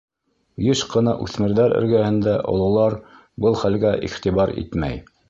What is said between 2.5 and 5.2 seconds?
ололар был хәлгә иғтибар итмәй.